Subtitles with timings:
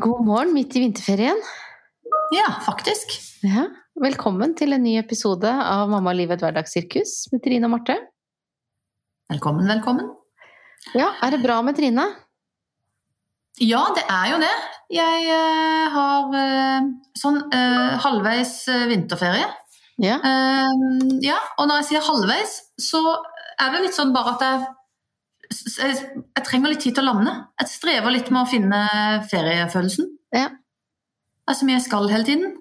[0.00, 0.52] God morgen.
[0.54, 1.38] Midt i vinterferien.
[2.34, 3.12] Ja, faktisk.
[3.42, 3.68] Ja.
[4.00, 7.94] Velkommen til en ny episode av Mamma og livet et hverdagssirkus med Trine og Marte.
[9.30, 10.08] Velkommen, velkommen.
[10.98, 12.08] Ja, er det bra med Trine?
[13.62, 14.54] Ja, det er jo det.
[14.96, 16.88] Jeg uh, har uh,
[17.20, 18.56] sånn uh, halvveis
[18.90, 19.46] vinterferie.
[20.02, 20.18] Ja.
[21.22, 23.04] Ja, og når jeg sier halvveis, så
[23.62, 24.64] er det litt sånn bare at jeg,
[25.78, 27.32] jeg, trenger litt tid til å lande.
[27.62, 28.82] Jeg strever litt med å finne
[29.30, 30.10] feriefølelsen.
[30.34, 30.50] Ja.
[31.44, 32.54] Det er så mye jeg skal hele tiden.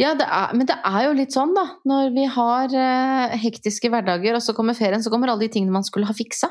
[0.00, 1.64] Ja, det er, men det er jo litt sånn, da.
[1.86, 5.74] Når vi har eh, hektiske hverdager, og så kommer ferien, så kommer alle de tingene
[5.74, 6.50] man skulle ha fiksa.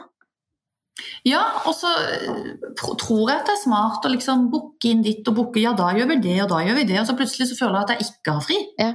[1.28, 5.28] Ja, og så eh, tror jeg at det er smart å liksom booke inn ditt
[5.30, 7.50] og booke ja, da gjør vi det, og da gjør vi det, og så plutselig
[7.52, 8.60] så føler jeg at jeg ikke har fri.
[8.80, 8.92] Ja.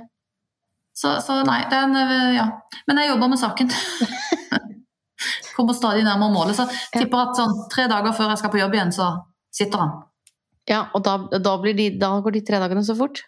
[0.97, 2.47] Så, så nei, det er en, eh, ja.
[2.89, 3.73] Men jeg jobber med saken.
[5.57, 8.61] Kommer stadig nærmere målet, så jeg tipper at sånn tre dager før jeg skal på
[8.61, 9.09] jobb igjen, så
[9.57, 9.95] sitter han.
[10.69, 13.23] Ja, og da, da, blir de, da går de tre dagene så fort.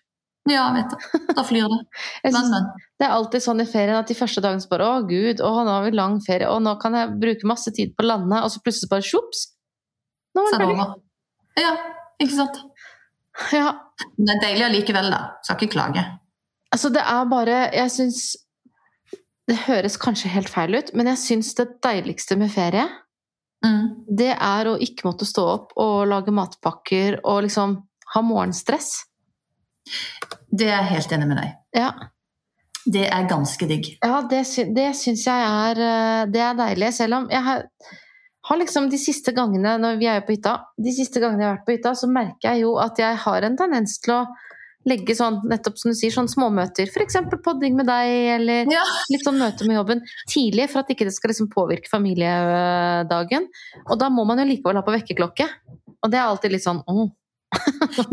[0.48, 1.18] Ja, vet du.
[1.36, 1.78] Da flyr det.
[2.34, 2.68] Men, men.
[2.98, 5.50] det er alltid sånn i ferien at de første dagene så bare Å, gud, å,
[5.60, 8.52] nå har vi lang ferie, og nå kan jeg bruke masse tid på landet, og
[8.52, 9.44] så plutselig bare sjops!
[10.36, 10.88] Nå var det ferdig.
[11.58, 11.74] Ja,
[12.22, 12.60] ikke sant.
[13.54, 13.70] Ja,
[14.16, 15.20] det er deilig allikevel, da.
[15.46, 16.04] Skal ikke klage.
[16.74, 18.22] Altså, det er bare Jeg syns
[19.48, 22.86] Det høres kanskje helt feil ut, men jeg syns det deiligste med ferie,
[23.64, 24.04] Mm.
[24.16, 27.72] det er å ikke måtte stå opp og lage matpakker og liksom
[28.14, 28.92] ha morgenstress.
[30.52, 31.56] Det er jeg helt enig med deg.
[31.74, 31.88] Ja,
[32.86, 33.98] Det er ganske digg.
[34.04, 34.44] ja det,
[34.76, 37.64] det syns jeg er eh, Det er deilig, selv om jeg har,
[38.48, 41.56] har liksom de siste gangene når vi er på hytta, de siste gangene jeg har
[41.58, 44.26] vært på hytta, så merker jeg jo at jeg har en tendens til å
[44.86, 46.88] legge sånn, nettopp som du sier, sånn småmøter.
[46.88, 47.16] F.eks.
[47.44, 48.82] podding med deg, eller Ja.
[49.10, 53.48] litt sånn møte med jobben tidlig, for at ikke det skal liksom påvirke familiedagen.
[53.90, 55.48] Og da må man jo likevel ha på vekkerklokke.
[56.02, 57.08] Og det er alltid litt sånn åh.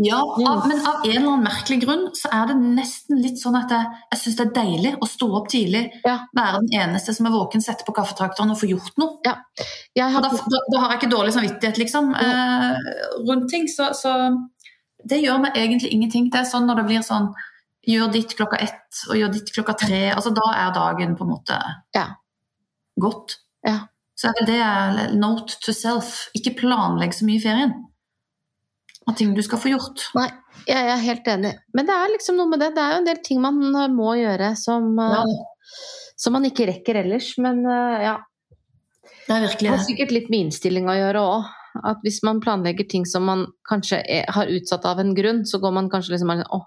[0.00, 3.54] Ja, av, men av en eller annen merkelig grunn så er det nesten litt sånn
[3.58, 3.84] at jeg,
[4.14, 6.14] jeg syns det er deilig å stå opp tidlig, Ja.
[6.34, 9.20] være den eneste som er våken, sette på kaffetrakteren og få gjort noe.
[9.20, 12.76] Og har, da, da, da har jeg ikke dårlig samvittighet liksom, eh,
[13.28, 14.16] rundt ting, så, så
[15.08, 16.30] det gjør meg egentlig ingenting.
[16.32, 17.30] Det er sånn når det blir sånn
[17.86, 21.30] gjør ditt klokka ett og gjør ditt klokka tre, altså da er dagen på en
[21.36, 21.58] måte
[21.94, 22.06] Ja.
[22.98, 23.36] godt.
[23.66, 23.86] Ja.
[24.16, 26.30] Så er vel det note to self.
[26.34, 27.74] Ikke planlegg så mye i ferien.
[29.06, 30.06] Av ting du skal få gjort.
[30.16, 30.30] Nei,
[30.66, 31.52] jeg er helt enig.
[31.76, 32.72] Men det er liksom noe med det.
[32.74, 35.36] Det er jo en del ting man eh, må gjøre som, eh, Ja,
[36.16, 37.36] som man ikke rekker ellers.
[37.38, 38.16] Men eh, ja,
[39.28, 41.52] det er det Det har sikkert litt med innstilling å gjøre òg.
[41.84, 45.60] At hvis man planlegger ting som man kanskje er, har utsatt av en grunn, så
[45.62, 46.66] går man kanskje liksom bare sånn, åh,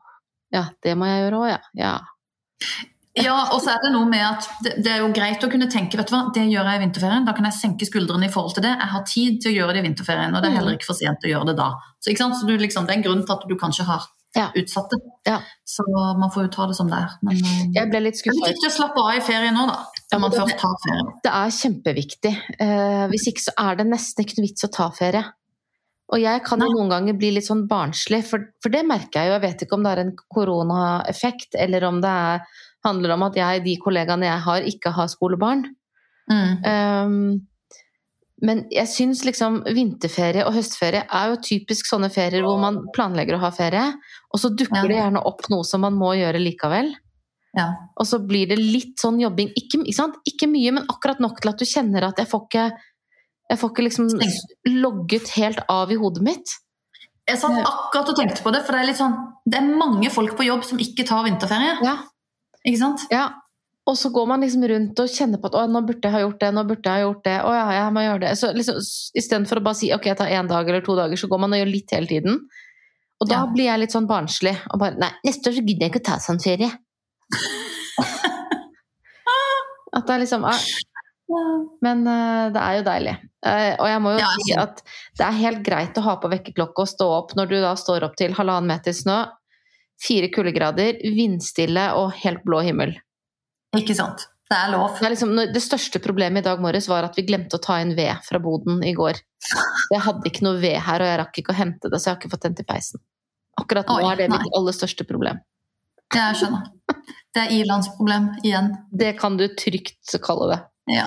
[0.53, 1.59] ja, det må jeg gjøre òg, ja.
[1.79, 1.97] ja.
[3.19, 5.67] Ja, og så er det noe med at det, det er jo greit å kunne
[5.71, 7.25] tenke vet du hva, det gjør jeg i vinterferien.
[7.27, 8.71] Da kan jeg senke skuldrene i forhold til det.
[8.77, 10.99] Jeg har tid til å gjøre det i vinterferien, og det er heller ikke for
[10.99, 11.71] sent å gjøre det da.
[11.99, 14.51] Så, så du, liksom, Det er en grunn til at du kanskje har Ja.
[14.53, 14.99] utsatt det.
[15.25, 15.39] Ja.
[15.65, 17.17] Så man får jo ta det som det er.
[17.25, 19.65] Men eh, Jeg ble litt det Jeg fikk ikke å slappe av i ferien nå,
[19.65, 19.98] da.
[20.09, 21.09] Når man først tar ferie.
[21.25, 22.31] Det er kjempeviktig.
[22.65, 25.21] Eh, hvis ikke så er det nesten ikke noe vits å ta ferie.
[26.09, 29.29] Og jeg kan jo noen ganger bli litt sånn barnslig, for, for det merker jeg
[29.29, 29.35] jo.
[29.35, 33.37] Jeg vet ikke om det er en koronaeffekt, eller om det er, handler om at
[33.37, 35.67] jeg, de kollegaene jeg har, ikke har skolebarn.
[36.29, 36.65] Mm.
[36.65, 37.21] Um,
[38.45, 43.35] men jeg syns liksom vinterferie og høstferie er jo typisk sånne ferier hvor man planlegger
[43.35, 43.85] å ha ferie,
[44.31, 46.93] og så dukker det gjerne opp noe som man må gjøre likevel.
[47.57, 47.65] Ja.
[47.97, 49.49] Og så blir det litt sånn jobbing.
[49.57, 52.65] Ikke, ikke, ikke mye, men akkurat nok til at du kjenner at jeg får ikke
[53.49, 54.09] Jeg får ikke liksom
[54.83, 56.51] logget helt av i hodet mitt.
[57.29, 59.15] Jeg satt akkurat og tenkte på det, for det er litt sånn
[59.49, 61.77] Det er mange folk på jobb som ikke tar vinterferie.
[61.85, 61.95] Ja,
[62.65, 63.07] Ikke sant?
[63.13, 63.27] ja.
[63.89, 66.19] Og så går man liksom rundt og kjenner på at å, nå burde jeg ha
[66.21, 67.37] gjort det, nå burde jeg ha gjort det.
[67.41, 68.33] Å ja, jeg må gjøre det.
[68.37, 68.75] Så liksom,
[69.17, 71.55] Istedenfor å bare si ok, jeg tar én dag eller to dager, så går man
[71.57, 72.37] og gjør litt hele tiden.
[73.19, 73.47] Og da Ja.
[73.49, 76.09] blir jeg litt sånn barnslig og bare Nei, neste år så gidder jeg ikke å
[76.11, 76.69] ta sånn ferie.
[79.95, 80.59] At det er liksom ah,
[81.85, 83.15] Men eh, det er jo deilig.
[83.45, 84.65] Eh, og jeg må jo Ja, si altså.
[84.65, 84.75] at
[85.19, 88.05] det er helt greit å ha på vekkerklokke og stå opp når du da står
[88.07, 89.19] opp til halvannen meter snø,
[89.99, 92.91] fire kuldegrader, vindstille og helt blå himmel.
[93.77, 94.19] Ikke sant?
[94.49, 94.95] Det er lov.
[94.97, 97.75] Det, er liksom, det største problemet i dag morges var at vi glemte å ta
[97.83, 99.19] inn ved fra boden i går.
[99.93, 102.13] Jeg hadde ikke noe ved her, og jeg rakk ikke å hente det, så jeg
[102.13, 103.01] har ikke fått tent i peisen.
[103.57, 105.39] Akkurat nå Oi, er det mitt aller største problem.
[106.13, 106.67] Jeg skjønner.
[107.35, 108.71] Det er ilandsproblem igjen.
[108.91, 110.59] Det kan du trygt kalle det.
[110.95, 111.05] Ja.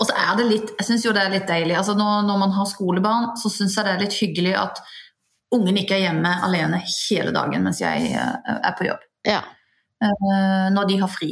[0.00, 1.74] Og så er det litt, jeg syns jo det er litt deilig.
[1.76, 4.80] Altså når, når man har skolebarn, så syns jeg det er litt hyggelig at
[5.56, 9.04] ungen ikke er hjemme alene hele dagen mens jeg eh, er på jobb.
[9.28, 9.42] Ja.
[10.04, 11.30] Eh, Når de har fri.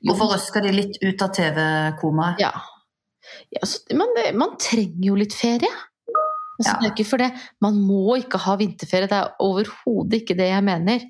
[0.00, 2.40] Jo, Og forrøsker de litt ut av TV-komaet.
[2.44, 2.52] ja.
[3.56, 5.72] ja så, men det, man trenger jo litt ferie.
[6.58, 6.78] Altså, Ja.
[6.80, 7.30] det er ikke for det.
[7.62, 11.04] Man må ikke ha vinterferie, det er overhodet ikke det jeg mener.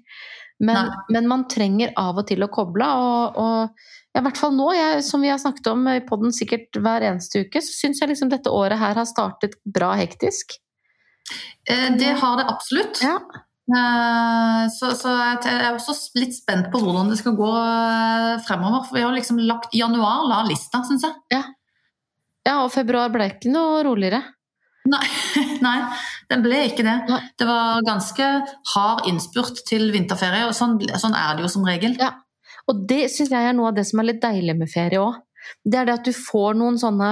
[0.58, 4.56] Men, men man trenger av og til å koble, og, og ja, i hvert fall
[4.56, 8.00] nå, jeg, som vi har snakket om i podden sikkert hver eneste uke, så syns
[8.02, 10.56] jeg liksom dette året her har startet bra hektisk.
[11.68, 12.98] Eh, Det har det absolutt.
[13.04, 13.20] Ja.
[13.70, 18.82] Eh, Så, så jeg er også litt spent på hvordan det skal gå eh, fremover.
[18.88, 21.14] For vi har liksom lagt Januar la lista, syns jeg.
[22.48, 24.24] ja, og februar ble ikke noe roligere.
[24.88, 25.04] Nei,
[25.66, 25.76] nei,
[26.30, 26.96] den ble ikke det.
[27.10, 27.20] Nei.
[27.38, 28.28] Det var ganske
[28.74, 31.96] hard innspurt til vinterferie, og sånn, sånn er det jo som regel.
[32.00, 32.14] Ja.
[32.68, 35.18] Og det syns jeg er noe av det som er litt deilig med ferie òg.
[35.64, 37.08] Det er det at du får noen sånne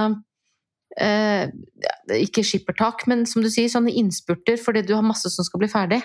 [0.99, 1.47] eh,
[2.19, 5.69] Ikke skippertak, men som du sier, sånne innspurter fordi du har masse som skal bli
[5.71, 6.01] ferdig.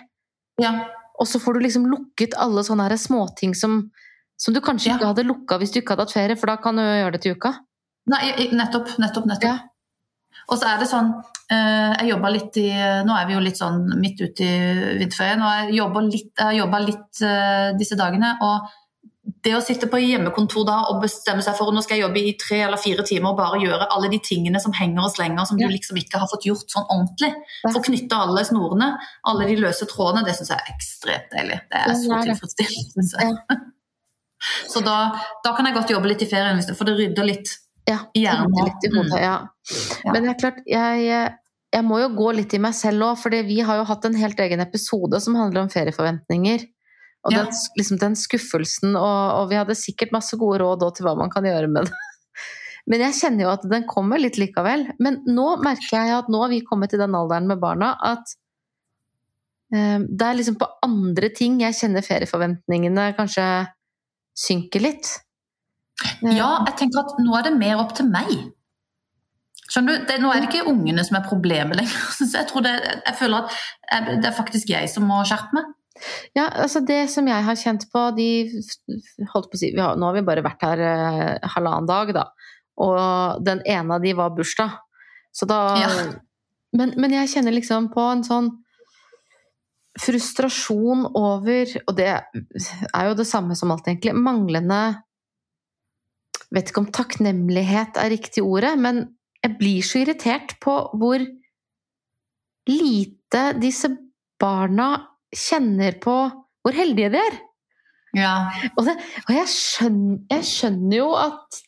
[0.62, 0.72] Ja.
[1.20, 3.82] Og så får du liksom lukket alle sånne her småting som,
[4.40, 4.96] som du kanskje Ja.
[4.96, 7.22] ikke hadde lukka hvis du ikke hadde hatt ferie, for da kan du gjøre det
[7.26, 7.52] til uka.
[8.10, 8.22] Nei,
[8.56, 9.46] nettopp, nettopp, nettopp.
[9.46, 9.58] Ja.
[10.50, 11.12] Og så er det sånn
[11.52, 12.68] eh, Jeg jobber litt i
[13.06, 16.86] Nå er vi jo litt sånn midt ute i vinterferien, og jeg jobber litt, jeg
[16.88, 18.36] litt eh, disse dagene.
[18.42, 18.70] Og
[19.42, 22.34] det å sitte på hjemmekontor da og bestemme seg for nå skal jeg jobbe i
[22.38, 25.58] tre eller fire timer og bare gjøre alle de tingene som henger og slenger, som
[25.58, 27.32] du liksom ikke har fått gjort sånn ordentlig.
[27.62, 28.92] for Få knytte alle snorene,
[29.30, 31.58] alle de løse trådene, det syns jeg er ekstremt deilig.
[31.70, 33.62] Det er så tilfredsstillende, syns jeg.
[34.42, 34.96] Så da,
[35.44, 37.52] da kan jeg godt jobbe litt i ferien, for det rydder litt
[37.90, 37.98] Ja,
[38.46, 39.36] litt i hodet, ja.
[40.06, 41.08] Men det er klart, jeg,
[41.74, 44.18] jeg må jo gå litt i meg selv òg, for vi har jo hatt en
[44.18, 46.68] helt egen episode som handler om ferieforventninger.
[47.22, 47.44] Og Ja.
[47.44, 51.30] den, liksom den skuffelsen, og, og vi hadde sikkert masse gode råd til hva man
[51.30, 51.98] kan gjøre med det.
[52.90, 54.88] Men jeg kjenner jo at den kommer litt likevel.
[55.02, 58.34] Men nå merker jeg at nå har vi kommet til den alderen med barna at
[59.74, 63.46] eh, det er liksom på andre ting jeg kjenner ferieforventningene kanskje
[64.34, 65.12] synker litt.
[66.22, 68.30] Ja, jeg tenker at nå er det mer opp til meg.
[69.72, 70.06] Skjønner du?
[70.08, 72.00] Det, nå er det ikke ungene som er problemet lenger.
[72.18, 72.74] Så jeg, tror det,
[73.06, 73.54] jeg føler at
[73.92, 75.70] jeg, det er faktisk jeg som må skjerpe meg.
[76.34, 78.26] Ja, altså det som jeg har kjent på de
[79.30, 82.24] holdt på å si, har, Nå har vi bare vært her eh, halvannen dag, da.
[82.82, 84.80] Og den ene av de var bursdag.
[85.32, 85.90] Så da Ja.
[86.76, 88.50] men, men jeg kjenner liksom på en sånn
[90.00, 94.16] frustrasjon over Og det er jo det samme som alt, egentlig.
[94.16, 94.82] Manglende
[96.52, 99.06] Vet ikke om takknemlighet er riktig ordet, men
[99.42, 101.22] jeg blir så irritert på hvor
[102.68, 103.88] lite disse
[104.42, 104.90] barna
[105.32, 106.16] kjenner på
[106.62, 107.38] hvor heldige de er.
[108.16, 108.34] Ja.
[108.76, 111.62] Og, det, og jeg, skjønner, jeg skjønner jo at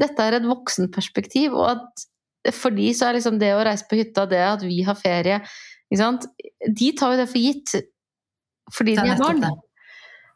[0.00, 2.06] dette er et voksenperspektiv, og at
[2.54, 5.42] for de så er liksom det å reise på hytta, det at vi har ferie?
[5.92, 7.74] De tar jo det for gitt
[8.72, 9.42] fordi Det de er barn.
[9.42, 9.50] det.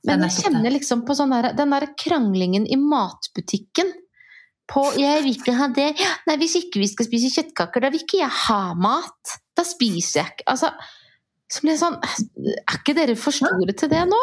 [0.07, 3.91] Men jeg kjenner liksom på sånn der, den der kranglingen i matbutikken.
[4.67, 5.95] På 'jeg vil ikke ha det',
[6.27, 9.37] 'nei, hvis ikke vi skal spise kjøttkaker, da vil ikke jeg ha mat'.
[9.57, 10.71] Da spiser jeg ikke Altså,
[11.49, 11.97] så blir jeg sånn
[12.69, 14.23] Er ikke dere for store til det nå?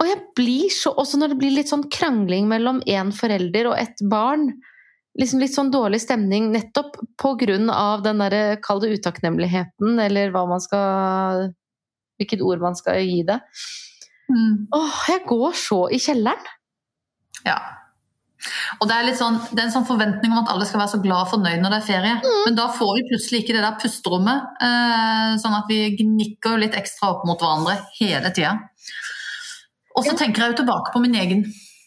[0.00, 3.78] Og jeg blir så Også når det blir litt sånn krangling mellom én forelder og
[3.78, 4.48] ett barn.
[5.20, 10.60] Liksom litt sånn dårlig stemning nettopp av den derre, kall det utakknemligheten, eller hva man
[10.60, 11.52] skal
[12.20, 13.38] Hvilket ord man skal gi det.
[14.30, 14.66] Mm.
[14.74, 16.50] Åh, jeg går så i kjelleren.
[17.46, 17.60] ja.
[18.80, 20.92] Og det er, litt sånn, det er en sånn forventning om at alle skal være
[20.96, 22.14] så glad og fornøyd når det er ferie.
[22.46, 26.62] Men da får vi plutselig ikke det der pusterommet, eh, sånn at vi gnikker jo
[26.64, 28.56] litt ekstra opp mot hverandre hele tida.
[29.94, 31.44] Og så tenker jeg jo tilbake på min egen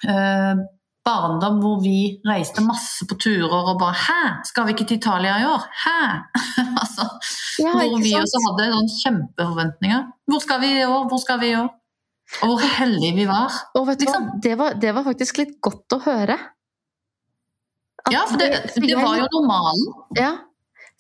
[0.08, 0.64] eh,
[1.06, 5.38] barndom hvor vi reiste masse på turer og bare Hæ, skal vi ikke til Italia
[5.42, 5.66] i år?
[5.84, 6.00] Hæ?
[6.82, 7.10] altså,
[7.62, 10.08] Ja, hvor vi også hadde sånn kjempeforventninger.
[10.32, 11.10] Hvor skal vi i år?
[11.12, 11.74] Hvor skal vi i år?
[12.46, 13.54] Og hvor heldige vi var.
[13.76, 14.28] Liksom.
[14.44, 16.38] det var, det var faktisk litt godt å høre.
[18.06, 19.86] At Ja, for det, det var jo normalen.
[20.18, 20.34] Ja,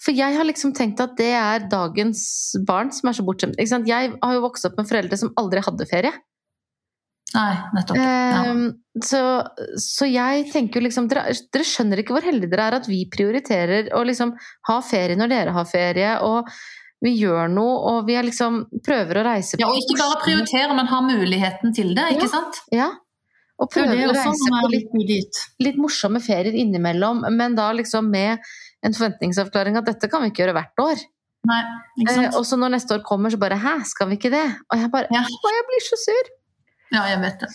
[0.02, 2.22] for jeg har liksom tenkt at det er dagens
[2.68, 3.60] barn som er så bortskjemt.
[3.88, 6.12] Jeg har jo vokst opp med foreldre som aldri hadde ferie.
[7.36, 8.00] Nei, nettopp.
[8.00, 8.42] Ja.
[8.46, 8.66] Ehm,
[9.04, 9.22] så,
[9.82, 13.02] så jeg tenker jo liksom dere, dere skjønner ikke hvor heldige dere er at vi
[13.12, 14.36] prioriterer å liksom
[14.70, 16.52] ha ferie når dere har ferie, og
[17.06, 20.22] vi gjør noe, og vi er liksom prøver å reise på ja, og ikke bare
[20.24, 22.62] prioritere, men ha muligheten til det, ikke sant?
[22.74, 22.92] Ja.
[23.62, 24.70] Og prøver å reise på
[25.08, 28.42] litt litt morsomme ferier innimellom, men da liksom med
[28.86, 31.06] en forventningsavklaring at dette kan vi ikke gjøre hvert år.
[31.46, 31.62] Nei,
[32.10, 34.80] Eh, og så når neste år kommer, så bare 'hæ, skal vi ikke det?' Og
[34.80, 35.22] jeg bare Ja.
[35.22, 36.26] Å, jeg blir så sur!
[36.92, 37.50] Ja, jeg vet det.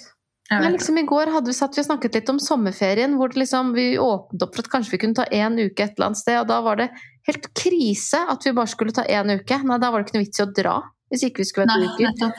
[0.51, 1.05] Jeg Men liksom, det.
[1.05, 3.99] I går hadde vi satt vi og snakket litt om sommerferien, hvor det liksom, vi
[3.99, 6.49] åpnet opp for at kanskje vi kunne ta én uke et eller annet sted, og
[6.49, 6.89] da var det
[7.29, 9.59] helt krise at vi bare skulle ta én uke.
[9.65, 10.79] Nei, da var det ikke noe vits i å dra
[11.11, 12.07] hvis ikke vi skulle vært uker.
[12.07, 12.35] nettopp.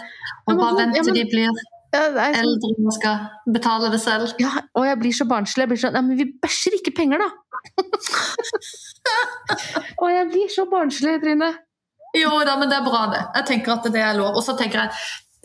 [0.48, 1.50] Og bare vente vent ja, men- de blir
[1.92, 3.16] Ja, er sånn, eldre og skal
[3.52, 4.32] betale det selv.
[4.40, 5.66] ja, og jeg blir så barnslig.
[5.66, 7.30] Jeg blir sånn Nei, men vi bæsjer ikke penger, da!
[10.02, 11.52] Og jeg blir så barnslig, Trine.
[12.18, 13.22] Jo da, men det er bra, det.
[13.40, 14.36] Jeg tenker at det er lov.
[14.40, 14.92] Og så tenker jeg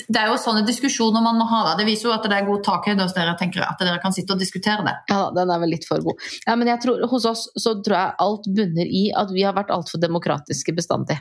[0.08, 1.62] det er jo sånne diskusjoner man må ha.
[1.70, 1.76] da.
[1.78, 3.36] Det viser jo at det er god takhøyde hos dere.
[3.40, 4.94] tenker jeg, At dere kan sitte og diskutere det.
[5.08, 6.20] Ja, den er vel litt for god.
[6.46, 9.54] Ja, men jeg tror, Hos oss så tror jeg alt bunner i at vi har
[9.56, 11.16] vært altfor demokratiske bestandig.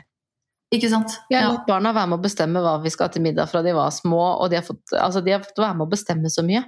[0.74, 1.14] Ikke sant?
[1.30, 1.52] Vi har Ja.
[1.54, 4.40] latt barna være med å bestemme hva vi skal til middag fra de var små,
[4.42, 6.64] og de har fått, altså, de har fått være med å bestemme så mye.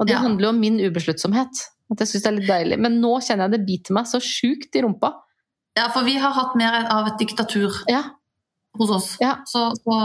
[0.00, 0.20] Og det Ja.
[0.20, 1.50] handler jo om min ubesluttsomhet.
[1.90, 2.78] At jeg synes det er litt deilig.
[2.80, 5.12] Men nå kjenner jeg det biter meg så sjukt i rumpa.
[5.76, 8.02] ja, for vi har hatt mer av et diktatur Ja,
[8.78, 9.08] hos oss.
[9.20, 9.36] Ja.
[9.48, 9.96] Så, så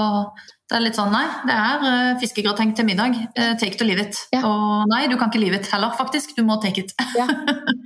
[0.67, 3.15] det er litt sånn nei, det er uh, fiskegrateng til middag.
[3.37, 4.19] Uh, take it or leave it.
[4.35, 4.41] Ja.
[4.47, 6.35] Og nei, du kan ikke leave it heller, faktisk.
[6.35, 6.91] Du må take it.
[7.15, 7.27] ja.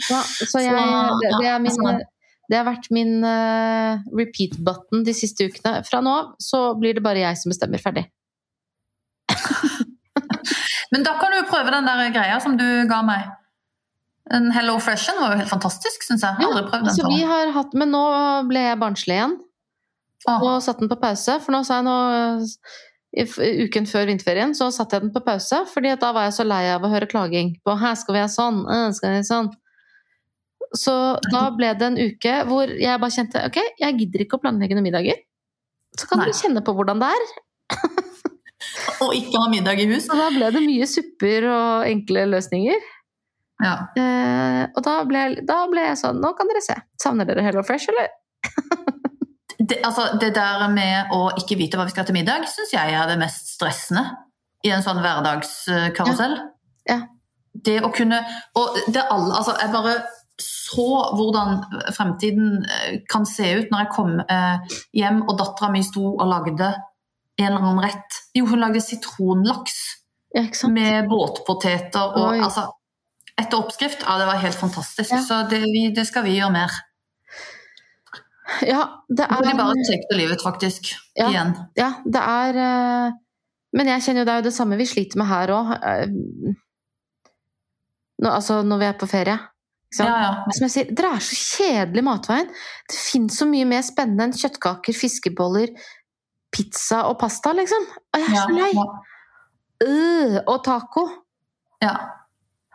[0.08, 0.22] Så,
[0.56, 2.02] så jeg, det, det, er min,
[2.50, 5.82] det har vært min uh, repeat button de siste ukene.
[5.88, 8.08] Fra nå av så blir det bare jeg som bestemmer ferdig.
[10.92, 13.30] Men da kan du prøve den der greia som du ga meg.
[14.32, 16.36] Den Hello Freshen var jo helt fantastisk, syns jeg.
[16.40, 18.04] Jeg har aldri prøvd den Så vi har hatt, men nå
[18.48, 19.34] ble jeg barnslig igjen.
[20.30, 21.98] Åh, Og satt den på pause, for nå sa jeg nå
[23.12, 23.26] i
[23.66, 26.62] Uken før vinterferien så satte jeg den på pause, fordi da var jeg så lei
[26.72, 28.62] av å høre klaging på 'her skal vi ha sånn',
[28.96, 29.50] skal vi ha sånn.
[30.78, 30.94] Så
[31.32, 34.78] da ble det en uke hvor jeg bare kjente ok, jeg gidder ikke å planlegge
[34.78, 35.20] noen middager.
[36.00, 36.30] Så kan Nei.
[36.30, 37.26] dere kjenne på hvordan det er.
[39.02, 40.08] Og ikke ha middag i hus.
[40.08, 42.80] Og da ble det mye supper og enkle løsninger.
[43.62, 43.74] Ja.
[43.98, 46.74] Eh, og da ble, da ble jeg sånn Nå kan dere se.
[47.02, 48.08] Savner dere Hello Fresh, eller?
[49.62, 52.96] Det, altså, det der med å ikke vite hva vi skal til middag, syns jeg
[52.98, 54.08] er det mest stressende
[54.66, 56.38] i en sånn hverdagskarusell.
[56.90, 57.04] Ja.
[57.52, 58.22] Det å kunne
[58.56, 59.96] Og det alle Altså, jeg bare
[60.42, 60.86] så
[61.18, 61.60] hvordan
[61.94, 66.24] fremtiden eh, kan se ut når jeg kom eh, hjem og dattera mi sto og
[66.32, 68.22] lagde en eller annen rett.
[68.38, 69.78] Jo, hun lagde sitronlaks
[70.34, 72.40] Ja, med båtpoteter og Oi.
[72.40, 72.70] altså
[73.40, 74.04] Etter oppskrift.
[74.06, 75.12] Ja, det var helt fantastisk.
[75.14, 75.22] Ja.
[75.26, 76.74] Så det, vi, det skal vi gjøre mer.
[78.68, 80.92] Ja, det de er bare trekker livet, faktisk.
[81.18, 81.30] Ja.
[81.30, 81.54] Igjen.
[81.78, 83.20] Ja, det er eh,
[83.78, 85.72] Men jeg kjenner jo det er jo det samme vi sliter med her òg.
[88.28, 89.38] Altså når vi er på ferie.
[90.00, 90.32] Ja, ja.
[90.56, 92.52] Som jeg sier, dere er så kjedelige matveien.
[92.88, 95.74] Det fins så mye mer spennende enn kjøttkaker, fiskeboller,
[96.52, 97.88] pizza og pasta, liksom.
[98.12, 98.72] Og jeg er så lei.
[99.88, 101.08] Øh, og taco.
[101.84, 101.96] ja.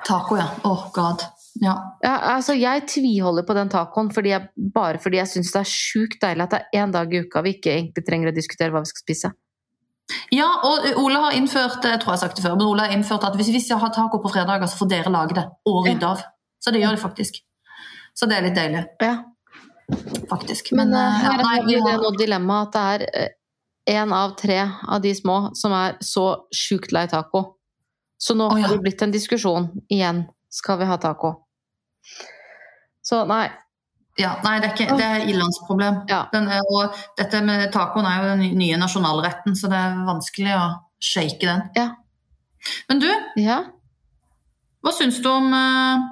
[0.04, 0.44] Taco, ja.
[0.64, 1.24] Oh god.
[1.62, 1.74] Ja.
[2.04, 5.70] Ja, altså, jeg tviholder på den tacoen fordi jeg, bare fordi jeg syns det er
[5.70, 8.74] sjukt deilig at det er én dag i uka vi ikke egentlig trenger å diskutere
[8.74, 9.30] hva vi skal spise.
[10.34, 12.96] ja, og Ole har innført jeg tror jeg har sagt det før, men Ole har
[12.96, 15.80] innført at hvis vi skal ha taco på fredager, så får dere lage det og
[15.86, 16.22] rydde av.
[16.62, 17.40] Så det gjør de faktisk.
[18.16, 19.16] Så det er litt deilig, Ja.
[20.30, 20.72] faktisk.
[20.72, 23.28] Men, Men, eh, eh, ja, her vi det er noe dilemma at det er
[23.86, 24.58] én av tre
[24.88, 27.56] av de små som er så sjukt lei taco.
[28.18, 28.66] Så nå ja.
[28.66, 30.26] har det blitt en diskusjon igjen.
[30.50, 31.45] Skal vi ha taco?
[33.06, 33.46] Så nei.
[34.18, 36.00] ja, nei, det er, ikke, det er ilandsproblem.
[36.10, 36.24] Ja.
[36.32, 40.54] Den er, og dette med tacoen er jo den nye nasjonalretten, så det er vanskelig
[40.56, 40.66] å
[41.02, 41.66] shake den.
[41.76, 41.90] Ja.
[42.88, 43.08] Men du,
[43.38, 43.60] Ja.
[44.82, 46.06] hva syns du om eh,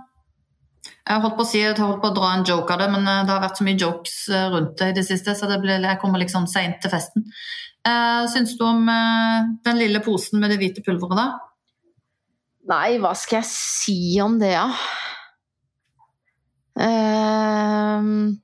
[1.09, 3.09] Jeg holdt på å si, jeg holdt på å dra en joke av det, men
[3.09, 5.59] eh, det har vært så mye jokes eh, rundt det i det siste, så det
[5.65, 7.27] ble, jeg kommer liksom seint til festen.
[7.85, 8.87] Uh, syns du om
[9.67, 11.27] den lille posen med det hvite pulveret, da?
[12.71, 14.71] Nei, hva skal jeg si om det, da?
[16.81, 18.41] Ehm,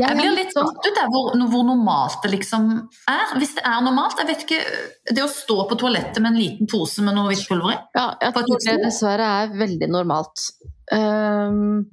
[0.00, 2.66] Jeg blir er litt satt ut der hvor, hvor normalt det liksom
[3.08, 3.36] er.
[3.40, 4.18] Hvis det er normalt.
[4.20, 7.46] Jeg vet ikke Det å stå på toalettet med en liten pose med noe hvitt
[7.48, 7.78] pulver i.
[7.96, 10.48] Ja, jeg tror det dessverre er veldig normalt.
[10.90, 11.86] Um,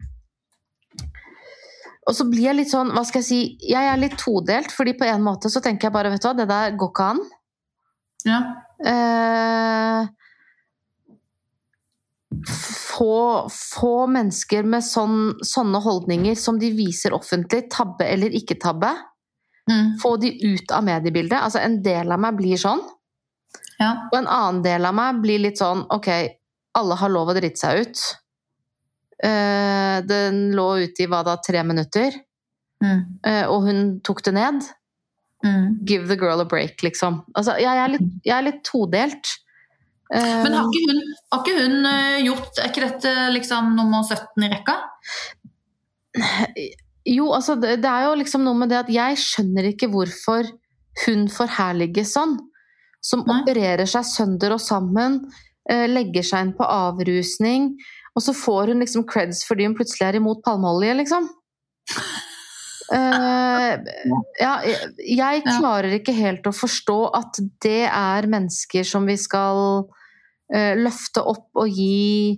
[2.08, 4.94] og så blir jeg litt sånn, hva skal jeg si, jeg er litt todelt, fordi
[4.98, 7.20] på en måte så tenker jeg bare, vet du hva, det der går ikke an.
[8.28, 8.38] Ja.
[8.80, 10.08] Eh,
[12.46, 18.96] få, få mennesker med sånn, sånne holdninger som de viser offentlig, tabbe eller ikke tabbe,
[19.67, 19.98] Mm.
[20.00, 21.41] få de ut av mediebildet.
[21.44, 22.79] Altså en del av meg blir sånn,
[23.79, 23.89] ja.
[24.13, 26.08] og en annen del av meg blir litt sånn, ok,
[26.79, 28.03] alle har lov å drite seg ut.
[29.17, 32.15] Uh, den lå ute i hva da, tre minutter,
[32.77, 33.00] Mm.
[33.25, 34.62] Uh, og hun tok det ned.
[35.44, 35.79] Mm.
[35.84, 37.24] Give the girl a break, liksom.
[37.34, 39.32] Altså, jeg er litt, jeg er litt todelt.
[40.14, 41.00] Men har ikke hun,
[41.34, 44.76] har ikke hun eh, gjort Er ikke dette liksom nummer 17 i rekka?
[47.08, 50.48] Jo, altså det, det er jo liksom noe med det at jeg skjønner ikke hvorfor
[51.06, 52.36] hun forherliges sånn.
[53.04, 53.42] Som Nei.
[53.42, 55.22] opererer seg sønder og sammen,
[55.70, 57.70] eh, legger seg inn på avrusning,
[58.18, 61.30] og så får hun liksom creds fordi hun plutselig er imot palmeolje, liksom.
[62.88, 63.72] Eh,
[64.39, 70.74] ja, jeg, klarer ikke helt å forstå at det er mennesker som vi skal uh,
[70.79, 72.38] løfte opp og gi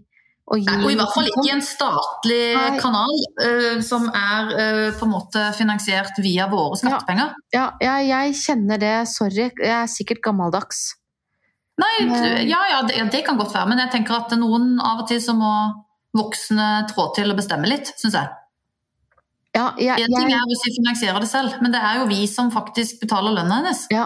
[0.49, 2.79] og, Nei, og i hvert fall ikke i en statlig Nei.
[2.81, 3.11] kanal
[3.43, 7.35] uh, som er uh, på en måte finansiert via våre skattepenger.
[7.53, 8.95] Ja, jeg, jeg kjenner det.
[9.11, 10.95] Sorry, jeg er sikkert gammeldags.
[11.79, 11.93] Nei.
[12.49, 15.21] ja, ja, det, det kan godt være, men jeg tenker at noen av og til
[15.23, 15.53] så må
[16.17, 18.33] voksne trå til og bestemme litt, syns jeg.
[19.55, 22.21] Ja, ja, En ting er hvis vi finansierer det selv, men det er jo vi
[22.29, 23.87] som faktisk betaler lønna hennes.
[23.91, 24.05] ja,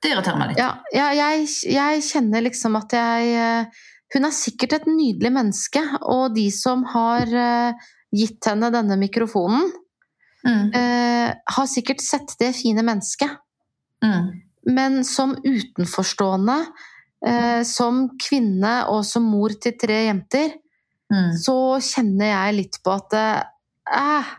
[0.00, 0.58] Det irriterer meg litt.
[0.62, 3.82] ja, ja, jeg, jeg kjenner liksom at jeg eh,
[4.14, 9.68] Hun er sikkert et nydelig menneske, og de som har eh, gitt henne denne mikrofonen,
[10.40, 13.30] Mm, eh, har sikkert sett det fine mennesket.
[14.04, 14.28] mm,
[14.72, 16.66] Men som utenforstående,
[17.26, 20.54] eh, som kvinne og som mor til tre jenter,
[21.12, 21.36] mm.
[21.36, 23.12] så kjenner jeg litt på at
[23.96, 24.30] eh,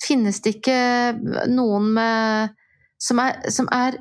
[0.00, 0.78] Finnes det ikke
[1.50, 2.56] noen med
[3.00, 3.96] som er, som er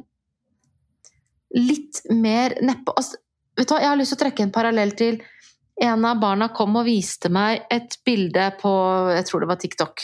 [1.56, 3.20] litt mer nedpå altså,
[3.60, 5.20] Vet du hva, jeg har lyst til å trekke en parallell til
[5.82, 8.72] En av barna kom og viste meg et bilde på
[9.16, 10.04] Jeg tror det var TikTok.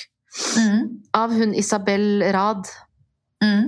[0.60, 0.80] Mm,
[1.16, 2.68] Av hun Isabel Rad
[3.44, 3.68] mm.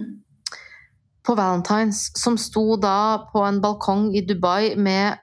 [1.28, 5.20] på Valentines, som sto da på en balkong i Dubai med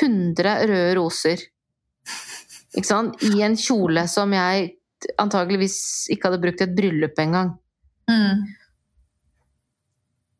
[0.00, 1.42] 100 røde roser.
[2.74, 3.22] Ikke sant?
[3.22, 4.72] I en kjole som jeg
[5.20, 5.78] antageligvis
[6.12, 7.52] ikke hadde brukt i et bryllup engang.
[8.10, 8.44] Mm.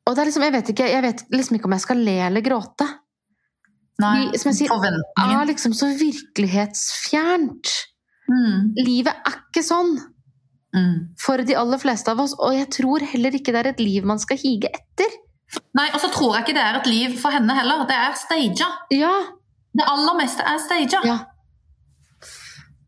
[0.05, 2.17] Og det er liksom, jeg vet, ikke, jeg vet liksom ikke om jeg skal le
[2.27, 2.87] eller gråte.
[4.03, 4.73] Nei, Vi- som jeg sier,
[5.23, 7.71] er liksom så virkelighetsfjernt.
[8.29, 9.99] Mm, Livet er ikke sånn
[10.75, 11.15] mm.
[11.21, 14.05] for de aller fleste av oss, og jeg tror heller ikke det er et liv
[14.05, 15.13] man skal hige etter.
[15.77, 17.85] Nei, og så tror jeg ikke det er et liv for henne heller.
[17.87, 18.65] Det er staged.
[18.91, 19.15] Ja,
[19.75, 21.05] Det aller meste er staged.
[21.05, 21.19] Ja.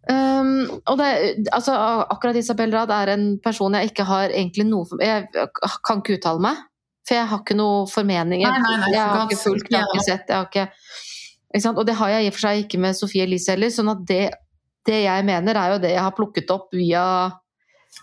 [0.06, 1.06] Um, og det,
[1.50, 1.74] altså,
[2.14, 6.20] akkurat Isabel Rad er en person jeg ikke har egentlig noe for Jeg kan ikke
[6.20, 6.60] uttale meg,
[7.08, 8.52] for jeg har ikke noen formeninger.
[8.52, 10.68] Nei, nei, nei, jeg har ikke fulgt, jeg har ikke sett, jeg har ikke,
[11.58, 11.72] ikke?
[11.74, 14.04] Og det har jeg i og for seg ikke med Sofie Elise heller, sånn at
[14.06, 14.20] det,
[14.86, 17.02] det jeg mener, er jo det jeg har plukket opp via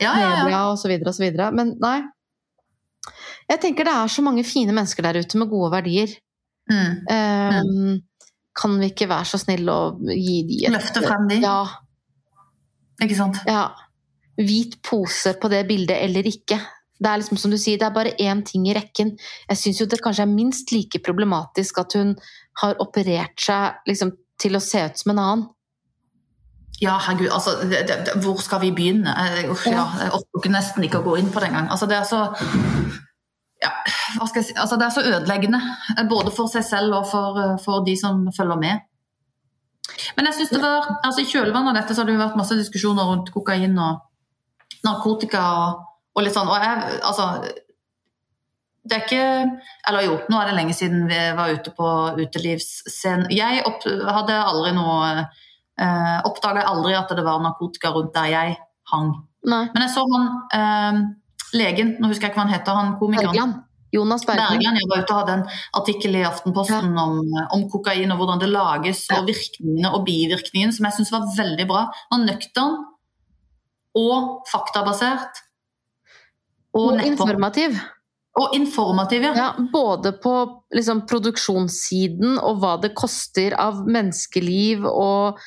[0.01, 0.43] Ja, ja, ja.
[0.43, 1.51] media og så videre og så videre.
[1.55, 2.01] Men nei.
[3.51, 6.11] Jeg tenker det er så mange fine mennesker der ute med gode verdier.
[6.71, 6.91] Mm.
[7.11, 8.01] Um,
[8.55, 11.39] Kan vi ikke være så snille å gi de et Løfte frem de.
[11.43, 11.63] Ja,
[13.03, 13.41] Ikke sant?
[13.47, 13.71] ja.
[14.33, 16.57] Hvit pose på det bildet eller ikke.
[16.97, 19.11] Det er liksom som du sier, det er bare én ting i rekken.
[19.49, 22.15] Jeg syns jo det kanskje er minst like problematisk at hun
[22.63, 25.43] har operert seg liksom, til å se ut som en annen.
[26.81, 29.13] Ja, herregud, altså, det, det, hvor skal vi begynne?
[29.13, 31.69] Eh, Uff, ja, jeg orker nesten ikke å gå inn på det engang.
[31.71, 32.25] Altså, det er så
[33.63, 33.71] ja,
[34.17, 34.55] hva skal jeg si?
[34.59, 35.61] Altså, det er så ødeleggende,
[35.93, 38.89] eh, både for seg selv og for, eh, for de som følger med.
[40.17, 42.39] Men jeg synes det var, altså I kjølvannet av dette så har det jo vært
[42.39, 44.01] masse diskusjoner rundt kokain og
[44.84, 45.84] narkotika og,
[46.15, 46.49] og litt sånn.
[46.51, 47.27] Og jeg, altså
[48.84, 49.27] Det er ikke
[49.89, 53.29] Eller jo, nå er det lenge siden vi var ute på utelivsscenen.
[53.32, 58.58] Jeg opp, hadde aldri noe eh, Oppdaga aldri at det var narkotika rundt der jeg
[58.91, 59.13] hang.
[59.47, 59.65] Nei.
[59.73, 60.27] Men jeg så han
[60.58, 61.03] eh,
[61.58, 63.32] legen, nå husker jeg ikke hva han heter, han komikeren.
[63.32, 63.62] Bergland.
[63.93, 64.63] Jonas Bergland.
[64.89, 65.45] Var ute og hadde en
[65.79, 67.19] artikkel i Aftenposten om,
[67.53, 71.67] om kokain og hvordan det lages, og virkningene og bivirkningene, som jeg syns var veldig
[71.69, 71.88] bra.
[72.13, 72.79] Han nøktern
[73.97, 75.43] og faktabasert.
[76.73, 77.77] Og, Og informativ.
[78.41, 79.34] Og informativ, ja.
[79.38, 80.32] Ja, både på
[80.73, 85.38] liksom, produksjonssiden og hva det koster av menneskeliv og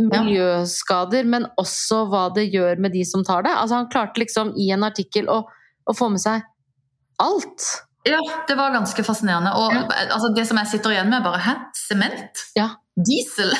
[0.00, 3.52] miljøskader, men også hva det gjør med de som tar det.
[3.54, 5.42] Altså, han klarte liksom i en artikkel å,
[5.86, 6.42] å få med seg
[7.22, 7.68] alt.
[8.08, 9.52] Ja, det var ganske fascinerende.
[9.54, 11.52] Og altså, det som jeg sitter igjen med, bare Hæ?
[11.78, 12.42] Sement?
[12.58, 12.68] Ja.
[12.98, 13.52] Diesel?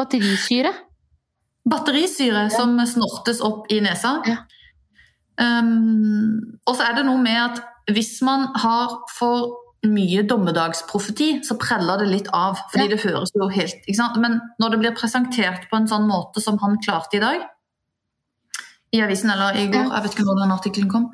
[0.00, 0.72] Batterisyre.
[1.72, 4.16] Batterisyre som snortes opp i nesa.
[4.26, 4.40] Ja.
[5.42, 7.60] Um, og så er det noe med at
[7.92, 12.58] hvis man har for mye dommedagsprofeti, så preller det litt av.
[12.70, 12.90] Fordi Ja.
[12.94, 13.88] det høres jo helt?
[14.22, 17.40] Men når det blir presentert på en sånn måte som han klarte i dag,
[18.94, 19.94] i avisen eller i går, Ja.
[19.96, 21.10] jeg vet ikke når den artikkelen kom,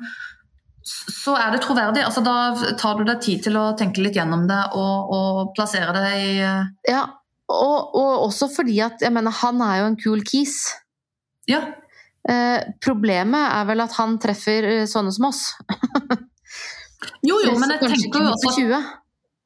[0.85, 2.03] så er det troverdig.
[2.05, 5.93] Altså, da tar du deg tid til å tenke litt gjennom det og, og plassere
[5.95, 7.03] det i eh, Ja,
[7.49, 10.61] og, og også fordi at jeg mener, han er jo en cool kis.
[11.49, 11.61] Ja.
[12.29, 15.45] Eh, problemet er vel at han treffer eh, sånne som oss.
[17.23, 18.87] Jo, jo, men jeg tenker jo også på 20.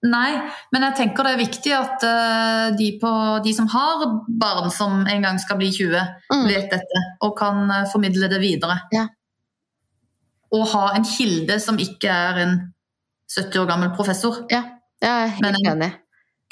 [0.09, 0.29] Nei,
[0.73, 3.11] men jeg tenker det er viktig at uh, de, på,
[3.45, 5.93] de som har barn som en gang skal bli 20,
[6.33, 6.47] Mm.
[6.49, 8.79] vet dette og kan uh, formidle det videre.
[8.93, 9.05] Ja.
[10.53, 12.55] Og ha en kilde som ikke er en
[13.33, 14.43] 70 år gammel professor.
[14.53, 14.63] Ja,
[15.01, 15.91] jeg er helt enig.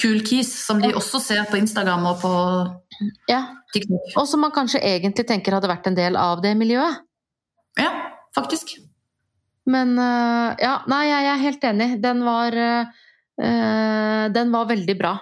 [0.02, 2.32] Cool Keys, som de også ser på Instagram og på
[3.30, 3.44] Ja.
[3.74, 4.16] TikTok.
[4.18, 7.04] Og som man kanskje egentlig tenker hadde vært en del av det miljøet.
[7.80, 7.92] Ja,
[8.36, 8.74] faktisk.
[9.70, 11.90] Men øh, ja, nei, jeg er helt enig.
[12.02, 15.14] Den var øh, Den var veldig bra.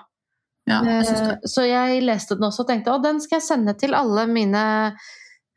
[0.70, 1.06] Ja, jeg.
[1.06, 4.26] Eh, Så jeg leste den også og tenkte å, den skal jeg sende til alle
[4.30, 4.64] mine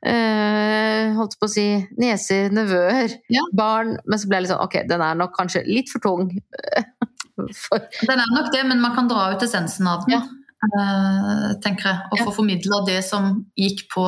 [0.05, 1.67] eh, holdt på å si
[1.99, 3.43] nieser, nevøer, Ja.
[3.53, 3.97] barn.
[4.07, 6.31] Men så ble jeg litt sånn ok, den er nok kanskje litt for tung.
[7.65, 11.89] for, Den er nok det, men man kan dra ut essensen av den, eh, tenker
[11.91, 11.99] jeg.
[12.13, 12.25] Og Ja.
[12.27, 14.07] få formidla det som gikk på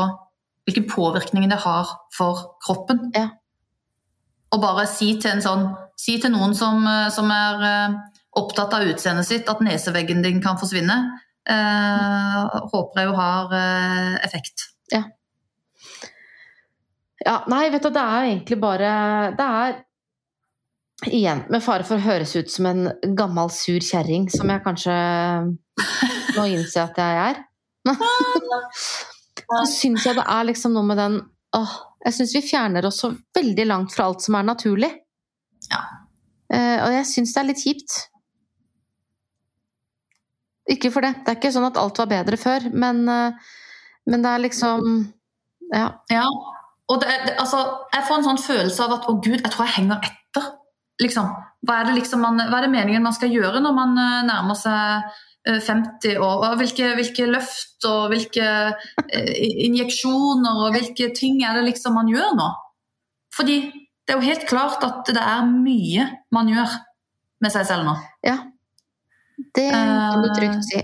[0.67, 3.11] hvilken påvirkning det har for kroppen.
[3.15, 3.29] Ja.
[4.53, 7.93] Og bare si til en sånn Si til noen som, eh, som er eh,
[8.35, 10.97] opptatt av utseendet sitt, at neseveggen din kan forsvinne.
[11.47, 14.65] Eh, håper jeg jo har eh, effekt.
[14.91, 15.05] ja,
[17.51, 18.91] nei, vet du, det er egentlig bare
[19.39, 19.75] Det er
[21.11, 22.87] Igjen, med fare for å høres ut som en
[23.19, 24.95] gammel, sur kjerring, som jeg kanskje
[26.37, 27.41] må innse at jeg er.
[29.43, 31.19] så syns jeg det er liksom noe med den
[31.59, 31.75] åh,
[32.07, 34.91] Jeg syns vi fjerner oss så veldig langt fra alt som er naturlig.
[35.69, 35.83] Ja.
[36.53, 37.99] Uh, og jeg syns det er litt kjipt.
[40.75, 41.15] Ikke for det.
[41.25, 43.57] Det er ikke sånn at alt var bedre før, men, uh,
[44.09, 44.91] men det er liksom
[45.75, 45.89] Ja.
[46.13, 46.29] Ja,
[46.93, 47.61] og det, det, altså,
[47.95, 50.49] jeg får en sånn følelse av at å gud, jeg tror jeg henger etter.
[51.03, 51.31] Liksom.
[51.65, 54.19] Hva, er det liksom man, hva er det meningen man skal gjøre når man eh,
[54.29, 55.09] nærmer seg
[55.49, 56.45] eh, 50 år?
[56.51, 58.49] Og hvilke, hvilke løft og hvilke
[59.09, 59.33] eh,
[59.67, 62.51] injeksjoner og hvilke ting er det liksom man gjør nå?
[63.35, 63.59] Fordi
[64.05, 66.05] det er jo helt klart at det er mye
[66.37, 66.77] man gjør
[67.43, 67.97] med seg selv nå.
[68.29, 68.43] ja.
[69.55, 70.83] Det kan du Eh, trygt si.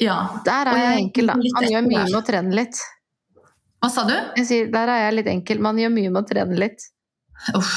[0.00, 0.40] Ja.
[0.44, 1.34] Der er jeg enkel, da.
[1.34, 2.80] Han Man gjør mye med å trene litt.
[3.78, 4.14] Hva sa du?
[4.40, 5.60] Jeg sier, der er jeg litt enkel.
[5.62, 6.82] Man gjør mye med å trene litt.
[7.54, 7.70] Uff.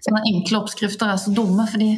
[0.00, 1.90] Sånne enkle oppskrifter er så dumme, fordi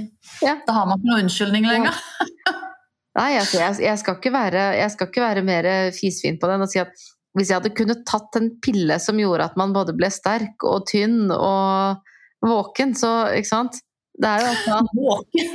[0.42, 0.56] Ja.
[0.66, 1.94] da har man ikke noen unnskyldning lenger.
[3.20, 6.64] Nei, altså, jeg, jeg, skal ikke være, jeg skal ikke være mer fisfin på den
[6.64, 6.90] å si at
[7.36, 10.86] hvis jeg hadde kunnet tatt en pille som gjorde at man både ble sterk og
[10.90, 12.02] tynn og
[12.44, 13.78] våken, så Ikke sant?
[14.18, 15.54] Det er jo altså Våken?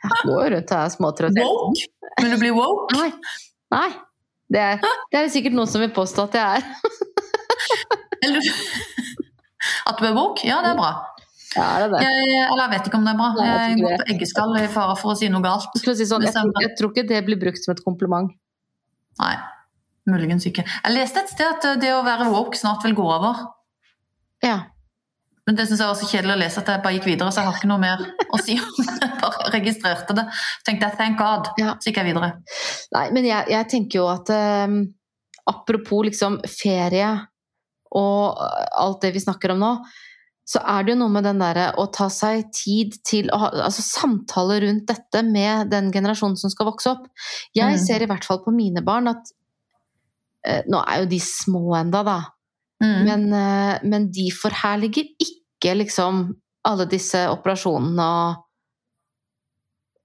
[0.00, 1.40] Jeg går rundt og er småtrøtt.
[1.40, 1.88] Woke?
[2.20, 2.94] Vil du bli woke?
[2.98, 3.10] Nei.
[3.74, 3.88] Nei.
[4.50, 6.64] Det er, det er det sikkert noen som vil påstå at jeg er.
[8.26, 8.50] Eller
[9.86, 10.42] At du er woke?
[10.46, 10.90] Ja, det er bra.
[11.54, 12.00] Ja, det er det.
[12.06, 13.28] Jeg, eller jeg vet ikke om det er bra.
[13.34, 15.72] Nei, jeg Jeg går på eggeskall i fare for å si noe galt.
[15.82, 18.30] Si sånn, jeg, tror, jeg tror ikke det blir brukt som et kompliment.
[19.20, 19.32] Nei,
[20.10, 20.62] muligens ikke.
[20.62, 23.42] Jeg leste et sted at det å være woke snart vil gå over.
[24.46, 24.60] Ja.
[25.50, 27.40] Men det syns jeg var så kjedelig å lese at jeg bare gikk videre, så
[27.42, 28.92] jeg har ikke noe mer å si om det.
[29.00, 30.24] Jeg bare registrerte det.
[30.68, 31.72] Tenkte jeg thank God, Ja.
[31.74, 32.28] så gikk jeg videre.
[32.94, 34.76] Nei, men jeg, jeg tenker jo at eh,
[35.50, 37.08] apropos liksom ferie
[37.98, 38.38] og
[38.78, 39.72] alt det vi snakker om nå,
[40.46, 43.50] så er det jo noe med den derre å ta seg tid til å ha
[43.66, 47.08] altså samtale rundt dette med den generasjonen som skal vokse opp.
[47.54, 47.82] Jeg Mm.
[47.84, 49.34] ser i hvert fall på mine barn at
[50.46, 52.20] eh, Nå er jo de små enda, da,
[52.80, 53.04] Mm.
[53.04, 56.22] men, eh, men de forherliger ikke liksom
[56.68, 58.40] alle disse operasjonene og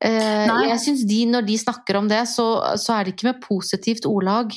[0.04, 0.52] eh.
[0.70, 2.48] Jeg syns de, når de snakker om det, så,
[2.80, 4.54] så er det ikke med positivt ordlag.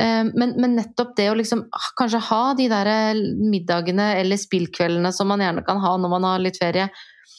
[0.00, 5.12] Eh, men, men nettopp det å liksom ah, kanskje ha de der middagene eller spillkveldene
[5.12, 6.88] som man gjerne kan ha når man har litt ferie,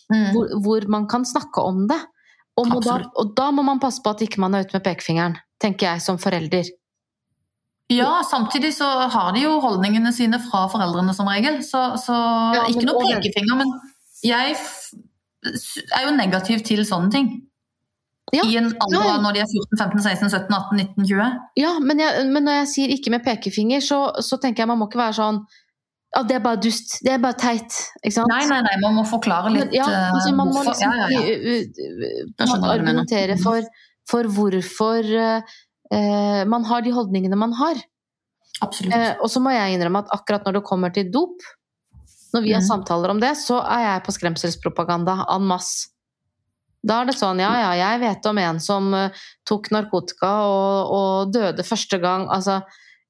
[0.09, 0.31] Mm.
[0.33, 1.99] hvor, hvor man kan snakke om det.
[2.57, 5.37] Og, da, og da må man passe på at ikke man er ute med pekefingeren,
[5.61, 6.67] tenker jeg som forelder.
[7.89, 11.61] Ja, samtidig så har de jo holdningene sine fra foreldrene som regel.
[11.65, 12.15] Så, så
[12.53, 13.71] Ja, ikke noe pekefinger, men
[14.25, 14.57] jeg
[15.97, 17.29] er jo negativ til sånne ting.
[18.35, 19.15] Ja, I en alder ja.
[19.23, 21.31] når de er 14, 15, 16, 17, 18, 19, 20.
[21.57, 24.77] Ja, men, jeg, men når jeg sier ikke med pekefinger, så, så tenker jeg man
[24.81, 25.41] må ikke være sånn
[26.19, 26.99] at det er bare dust.
[27.05, 27.79] Det er bare teit.
[28.05, 31.57] Nei, nei, nei, man må forklare litt ja, eh, altså man må liksom Ja, ja,
[32.37, 32.61] ja.
[32.73, 33.65] argumentere for,
[34.09, 35.57] for hvorfor uh,
[35.93, 37.79] uh, man har de holdningene man har.
[38.59, 41.37] Eh, og så må jeg innrømme at akkurat når det kommer til dop,
[42.33, 42.67] når vi har Mhm.
[42.67, 45.87] samtaler om det, så er jeg på skremselspropaganda en masse.
[46.85, 49.09] Da er det sånn, ja ja, jeg vet om en som eh,
[49.47, 52.27] tok narkotika og, og døde første gang.
[52.29, 52.61] Altså,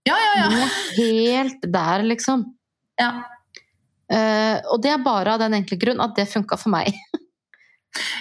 [0.07, 0.67] Ja, ja, ja.
[0.95, 2.45] helt der, liksom.
[2.99, 3.23] ja.
[4.11, 6.87] Uh, og det er bare av den enkle grunn at det funka for meg.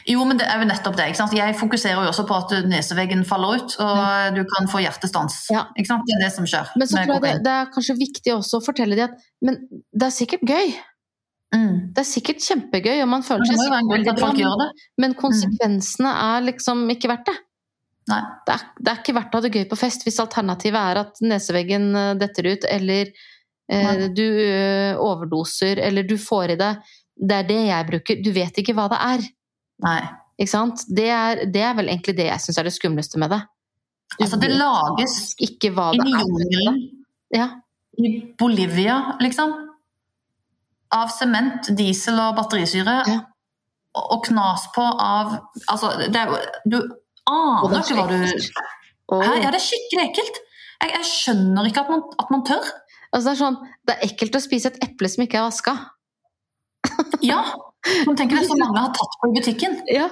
[0.08, 1.10] Jo, men det er jo nettopp det.
[1.36, 5.42] Jeg fokuserer jo også på at neseveggen faller ut, og du kan få hjertestans.
[5.52, 5.66] Ja.
[5.76, 5.84] Det
[6.16, 8.64] er det som skjer Men så tror jeg det, det er kanskje viktig også å
[8.64, 10.72] fortelle dem at men det er sikkert gøy.
[11.54, 11.74] Mm.
[11.96, 16.82] Det er sikkert kjempegøy, og man føler seg veldig bra, men, men konsekvensene er liksom
[16.92, 17.38] ikke verdt det.
[18.08, 21.00] Det er, det er ikke verdt å ha det gøy på fest hvis alternativet er
[21.02, 23.10] at neseveggen eh, detter ut, eller
[23.68, 28.22] eh, du ø, overdoser, eller du får i deg Det er det jeg bruker.
[28.24, 29.26] Du vet ikke hva det er.
[29.84, 30.00] Nei.
[30.38, 30.84] Ikke sant?
[30.94, 33.40] Det er, det er vel egentlig det jeg syns er det skumleste med det.
[34.18, 36.78] Altså, det lages ikke hva i det er.
[37.34, 37.48] Ja.
[37.98, 39.52] i Bolivia, liksom.
[40.94, 42.96] Av sement, diesel og batterisyre.
[43.10, 43.18] Ja.
[43.98, 45.34] Og knas på av
[45.66, 46.38] Altså, det er jo
[46.70, 46.76] du,
[47.28, 48.16] aner er ikke hva du.
[49.08, 49.32] Hæ?
[49.42, 50.40] Ja, det er skikkelig ekkelt.
[50.78, 52.64] Jeg, jeg skjønner ikke at man, at man tør.
[53.10, 55.74] Altså, det er sånn, det er ekkelt å spise et eple som ikke er vaska.
[57.24, 57.42] Ja.
[58.06, 59.76] Man tenker det er så mange har tatt på i butikken.
[59.90, 60.08] Ja.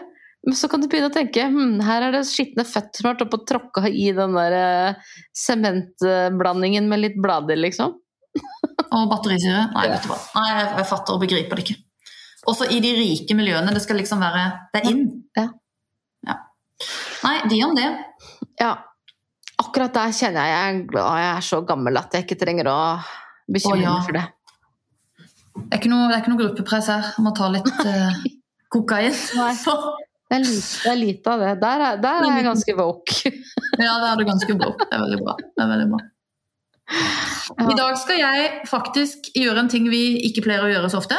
[0.46, 3.16] Men så kan du begynne å tenke hm, her er det skitne føtter som har
[3.16, 7.96] vært oppe og tråkka i den der eh, sementblandingen med litt blader, liksom.
[8.86, 9.64] Og batterisyre.
[9.74, 10.18] Nei, vet du hva.
[10.36, 11.78] Nei, jeg, jeg fatter og begriper det ikke.
[12.46, 13.74] Også i de rike miljøene.
[13.74, 15.06] Det skal liksom være Det er inn.
[15.34, 15.48] Ja.
[16.28, 16.36] Ja.
[17.24, 17.88] Nei, de om det.
[18.62, 18.72] Ja.
[19.58, 22.68] Akkurat der kjenner jeg jeg er glad jeg er så gammel at jeg ikke trenger
[22.70, 22.78] å
[23.50, 24.00] bekymre meg ja.
[24.04, 24.26] for det.
[25.56, 28.18] Det er ikke noe, er ikke noe gruppepress her Jeg må ta litt uh,
[28.74, 29.14] kokain.
[30.26, 31.50] Det er lite, det er lite av det.
[31.62, 33.30] Der er, der er jeg ganske woke.
[33.86, 34.86] Ja, det er du ganske woke.
[34.88, 35.34] Det er veldig bra.
[35.38, 36.00] Det er veldig bra.
[37.62, 41.18] I dag skal jeg faktisk gjøre en ting vi ikke pleier å gjøre så ofte.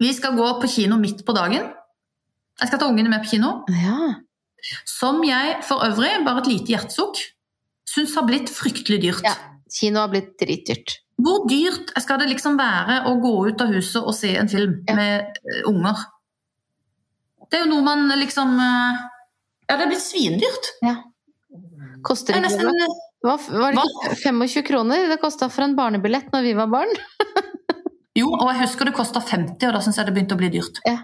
[0.00, 1.68] Vi skal gå på kino midt på dagen.
[2.60, 3.52] Jeg skal ta ungene med på kino.
[3.82, 4.14] Ja.
[4.88, 7.20] Som jeg for øvrig, bare et lite hjertesukk,
[7.90, 9.26] syns har blitt fryktelig dyrt.
[9.26, 9.36] Ja.
[9.74, 11.00] Kino har blitt dritdyrt.
[11.22, 14.80] Hvor dyrt skal det liksom være å gå ut av huset og se en film
[14.88, 14.96] Ja.
[14.98, 16.04] med eh, unger?
[17.50, 19.02] Det er jo noe man liksom eh,
[19.68, 20.70] Ja, det er blitt svindyrt.
[22.04, 22.88] Koster Det er ikke nesten det?
[23.24, 26.90] Var, var det ikke 25 kroner det kosta for en barnebillett når vi var barn?
[28.14, 30.46] Jo, og jeg husker det kosta 50, og da syns jeg det begynte å bli
[30.54, 30.76] dyrt.
[30.86, 31.00] Ja.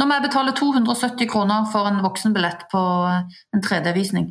[0.00, 4.30] Nå må jeg betale 270 kroner for en voksenbillett på eh, en 3D-visning.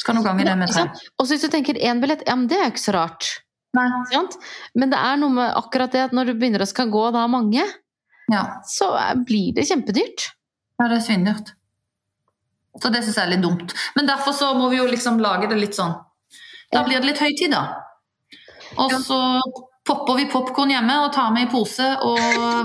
[0.00, 0.86] Skal du gange det med tre?
[1.20, 3.28] Og hvis du tenker én billett, ja, men det er jo ikke så rart.
[3.76, 3.84] Nei.
[4.74, 7.26] Men det er noe med akkurat det at når du begynner å skal gå da
[7.30, 7.62] mange,
[8.30, 8.42] Ja.
[8.66, 8.90] så
[9.26, 10.30] blir det kjempedyrt.
[10.80, 11.52] ja, det er svindyrt.
[12.80, 13.74] Så det syns jeg er litt dumt.
[13.96, 15.92] Men derfor så må vi jo liksom lage det litt sånn
[16.72, 17.82] Da blir det litt høytid, da.
[18.78, 19.18] Og så
[19.84, 22.18] popper vi popkorn hjemme og tar med i pose og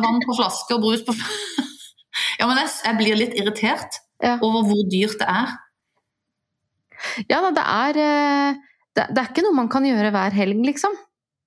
[0.04, 1.16] vann på flaske og brus på
[2.40, 3.98] Ja, men jeg blir litt irritert
[4.46, 5.56] over hvor dyrt det er.
[7.32, 8.64] Ja da, det er eh,
[8.96, 10.96] det, er ikke noe man kan gjøre hver helg, liksom.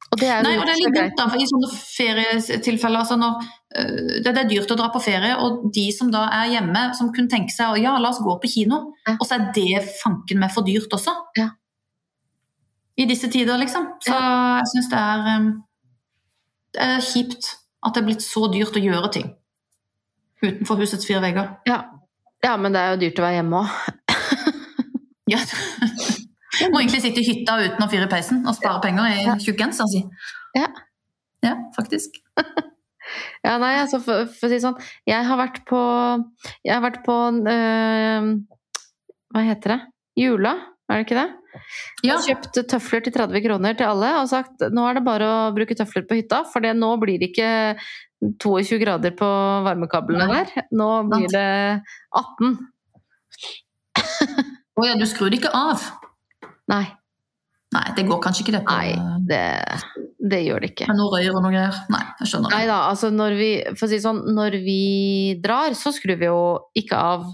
[0.08, 3.18] Og det er Nei, og det er litt dumt da, for i sånne ferietilfeller altså
[3.20, 3.42] når,
[3.76, 7.10] øh, det, er dyrt å dra på ferie, og de som da er hjemme, som
[7.12, 9.18] kunne tenke seg å ja, la oss gå på kino, Ja.
[9.18, 11.12] og så er det fanken meg for dyrt også.
[11.36, 11.50] Ja.
[12.98, 13.84] I disse tider, liksom.
[14.04, 15.50] Så jeg syns det er um,
[16.74, 17.52] Det er kjipt
[17.86, 19.28] at det er blitt så dyrt å gjøre ting
[20.42, 21.54] utenfor husets fire vegger.
[21.66, 21.78] Ja.
[22.44, 23.97] ja, men det er jo dyrt å være hjemme òg.
[25.28, 25.40] Ja.
[26.72, 29.60] Må egentlig sitte i hytta uten å fyre i peisen og spare penger i tjukk
[29.60, 30.02] genser, si.
[30.58, 30.72] Ja.
[31.44, 32.20] ja, faktisk.
[33.40, 34.74] Ja, nei, altså for, for å si sånn
[35.08, 35.78] Jeg har vært på
[36.60, 38.26] Jeg har vært på øh,
[39.32, 39.78] Hva heter det?
[40.18, 40.52] Jula,
[40.90, 41.28] er det ikke det?
[42.04, 42.18] Ja.
[42.18, 45.38] Og kjøpt tøfler til 30 kroner til alle og sagt nå er det bare å
[45.56, 47.50] bruke tøfler på hytta, for det, nå blir det ikke
[48.42, 49.28] 22 grader på
[49.66, 50.68] varmekablene der.
[50.74, 51.48] Nå blir det
[52.18, 52.58] 18.
[54.78, 55.82] Å ja, du skrur det ikke av?
[56.70, 56.84] Nei,
[57.74, 58.94] Nei, det går kanskje ikke det på nei
[59.28, 59.40] det,
[60.32, 60.86] det gjør det ikke.
[60.88, 61.74] Men noe røyer og noe greier.
[61.92, 62.54] Nei, jeg skjønner.
[62.54, 64.76] Nei da, altså når vi, for å si sånn, når vi
[65.44, 66.38] drar, så skrur vi jo
[66.80, 67.26] ikke av.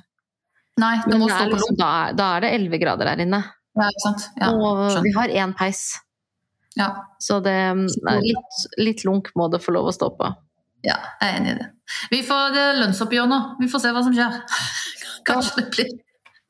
[0.82, 3.10] Nei, det må det stå er på liksom, da, er, da er det 11 grader
[3.12, 3.40] der inne.
[3.78, 4.24] Ja, ikke sant?
[4.40, 5.84] Ja, og vi har én peis.
[6.74, 6.88] ja,
[7.22, 10.32] Så det nei, litt, litt lunk må det få lov å stå på.
[10.82, 11.68] ja, jeg er enig i det.
[12.10, 13.38] Vi får det lønnsoppgjør nå.
[13.62, 14.40] Vi får se hva som skjer.
[15.30, 15.94] Kanskje det blir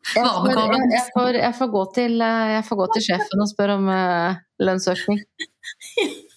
[0.05, 3.79] Får, jeg, jeg, jeg, får gå til, eh, jeg får gå til sjefen og spørre
[3.81, 5.23] om uh, lønnsøkning.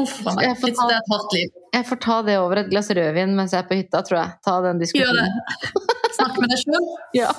[0.00, 0.44] Uff a meg.
[0.62, 1.48] Det er et hardt liv.
[1.74, 4.28] Jeg får ta det over et glass rødvin mens jeg er på hytta, tror jeg.
[4.46, 5.24] Ta den Gjør diskusjonen.
[5.26, 5.32] det.
[6.16, 6.84] Snakk med deg sjøl.
[7.20, 7.30] Ja.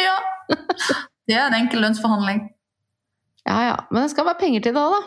[0.00, 0.16] Ja.
[1.24, 2.40] Det er en enkel lønnsforhandling.
[3.48, 3.76] ja ja.
[3.90, 5.02] Men det skal være penger til det òg, da.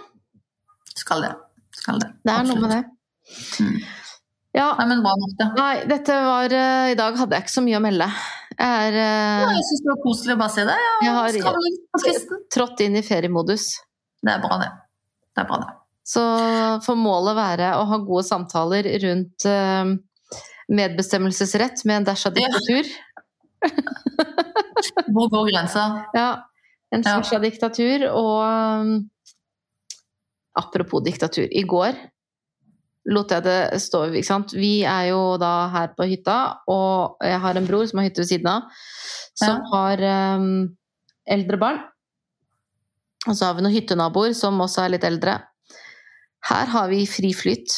[0.98, 1.34] Skal det.
[1.78, 2.10] Skal det.
[2.26, 2.82] Det er noe med det.
[3.62, 3.78] Mm.
[4.58, 5.48] Ja, Nei, men bra nok, det.
[5.60, 8.08] nei, dette var uh, I dag hadde jeg ikke så mye å melde.
[8.58, 10.86] Jeg er eh, Ja, jeg syns det var koselig å bare se deg.
[11.04, 13.68] Jeg Ja, har- trådt inn i feriemodus.
[14.24, 14.70] Det er bra, det.
[15.38, 15.74] Det er bra, det.
[16.08, 16.22] Så
[16.86, 19.92] får målet være å ha gode samtaler rundt uh,
[20.72, 22.48] medbestemmelsesrett med en dæsj av Ja.
[22.48, 22.86] diktatur.
[25.14, 25.84] Hvor går grensa?
[26.16, 26.28] Ja,
[26.94, 29.10] en dæsj av diktatur og um,
[30.58, 31.46] Apropos diktatur.
[31.54, 31.94] I går
[33.14, 34.54] lot jeg det stå ikke sant?
[34.56, 36.38] Vi er jo da her på hytta,
[36.72, 38.82] og jeg har en bror som har hytte ved siden av,
[39.38, 40.04] som har
[40.38, 40.50] um,
[41.28, 41.84] eldre barn.
[43.28, 45.38] Og så har vi noen hyttenaboer som også er litt eldre.
[46.48, 47.74] Her har vi fri flyt.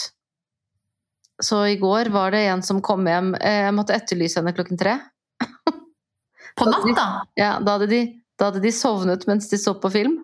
[1.42, 4.80] Så i går var det en som kom hjem eh, Jeg måtte etterlyse henne klokken
[4.80, 4.98] tre.
[6.60, 7.06] På natta?
[7.40, 8.02] Ja, da hadde, de,
[8.38, 10.18] da hadde de sovnet mens de så på film.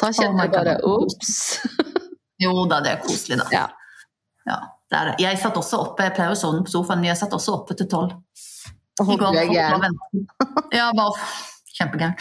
[0.00, 1.34] Da Oh jeg bare ops.
[2.42, 3.46] Jo da, det er koselig, da.
[3.48, 3.62] Ja.
[4.46, 5.14] Ja, det er det.
[5.24, 7.76] Jeg satt også oppe, jeg pleier å sovne på sofaen, men jeg satt også oppe
[7.78, 8.14] til tolv.
[9.02, 9.36] I går.
[10.72, 11.26] Ja, bare
[11.76, 12.14] kjempegæren.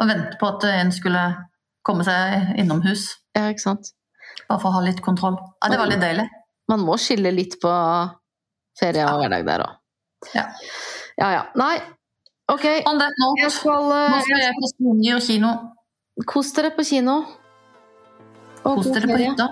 [0.00, 1.24] Og vente på at en skulle
[1.84, 3.10] komme seg innomhus.
[3.36, 3.92] Ja, ikke sant.
[4.48, 5.36] Bare for å ha litt kontroll.
[5.62, 6.26] Ja, Det var litt deilig.
[6.70, 7.72] Man må skille litt på
[8.78, 9.76] ferie og hverdag der òg.
[10.32, 10.46] Ja.
[11.20, 11.42] ja ja.
[11.60, 11.76] Nei,
[12.48, 12.66] ok.
[12.88, 15.52] On that note, Jeg skal nå eh, skal jeg på Snonger kino.
[16.30, 17.20] Kos dere på kino.
[18.64, 19.50] Og Kos dere på hytta.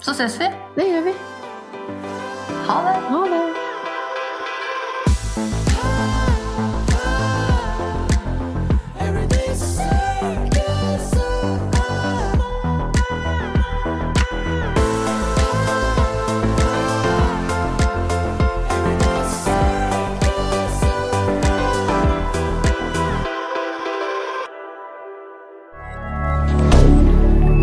[0.00, 0.44] Så ses vi.
[0.76, 1.12] Det gjør vi.
[2.68, 2.96] Ha det.
[3.10, 3.44] Ha det.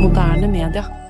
[0.02, 1.05] Moderne media.